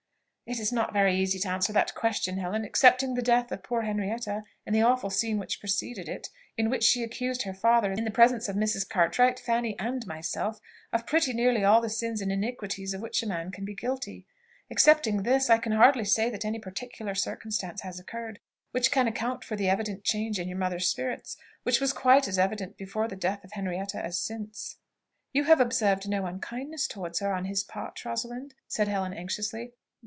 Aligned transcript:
"It 0.47 0.59
is 0.59 0.73
not 0.73 0.91
very 0.91 1.15
easy 1.15 1.39
to 1.39 1.47
answer 1.47 1.71
that 1.71 1.95
question, 1.95 2.37
Helen. 2.37 2.65
Excepting 2.65 3.13
the 3.13 3.21
death 3.21 3.53
of 3.53 3.63
poor 3.63 3.83
Henrietta, 3.83 4.43
and 4.65 4.75
the 4.75 4.81
awful 4.81 5.09
scene 5.09 5.39
which 5.39 5.61
preceded 5.61 6.09
it, 6.09 6.27
in 6.57 6.69
which 6.69 6.83
she 6.83 7.03
accused 7.03 7.43
her 7.43 7.53
father, 7.53 7.93
in 7.93 8.03
the 8.03 8.11
presence 8.11 8.49
of 8.49 8.57
Mrs. 8.57 8.85
Cartwright, 8.89 9.39
Fanny, 9.39 9.79
and 9.79 10.05
myself, 10.07 10.59
of 10.91 11.07
pretty 11.07 11.31
nearly 11.31 11.63
all 11.63 11.79
the 11.79 11.89
sins 11.89 12.19
and 12.21 12.33
iniquities 12.33 12.93
of 12.93 12.99
which 12.99 13.23
a 13.23 13.27
man 13.27 13.49
can 13.49 13.63
be 13.63 13.73
guilty; 13.73 14.25
excepting 14.69 15.23
this, 15.23 15.49
I 15.49 15.57
can 15.57 15.71
hardly 15.71 16.03
say 16.03 16.29
that 16.29 16.43
any 16.43 16.59
particular 16.59 17.15
circumstance 17.15 17.79
has 17.83 17.97
occurred 17.97 18.41
which 18.71 18.91
can 18.91 19.07
account 19.07 19.45
for 19.45 19.55
the 19.55 19.69
evident 19.69 20.03
change 20.03 20.37
in 20.37 20.49
your 20.49 20.57
mother's 20.57 20.89
spirits, 20.89 21.37
which 21.63 21.79
was 21.79 21.93
quite 21.93 22.27
as 22.27 22.37
evident 22.37 22.75
before 22.75 23.07
the 23.07 23.15
death 23.15 23.45
of 23.45 23.53
Henrietta 23.53 24.03
as 24.03 24.19
since." 24.19 24.75
"You 25.31 25.45
have 25.45 25.61
observed 25.61 26.09
no 26.09 26.25
unkindness 26.25 26.87
towards 26.87 27.19
her 27.19 27.31
on 27.31 27.45
his 27.45 27.63
part, 27.63 28.03
Rosalind?" 28.03 28.53
said 28.67 28.89
Helen 28.89 29.13
anxiously. 29.13 29.75